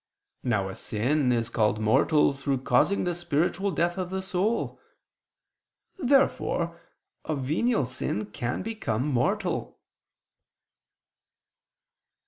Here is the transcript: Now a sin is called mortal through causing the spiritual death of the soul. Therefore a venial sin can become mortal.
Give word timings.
Now 0.41 0.67
a 0.67 0.73
sin 0.73 1.31
is 1.31 1.51
called 1.51 1.79
mortal 1.79 2.33
through 2.33 2.63
causing 2.63 3.03
the 3.03 3.13
spiritual 3.13 3.69
death 3.69 3.99
of 3.99 4.09
the 4.09 4.23
soul. 4.23 4.79
Therefore 5.99 6.81
a 7.23 7.35
venial 7.35 7.85
sin 7.85 8.25
can 8.31 8.63
become 8.63 9.05
mortal. 9.07 9.79